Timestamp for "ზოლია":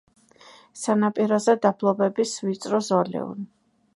2.91-3.29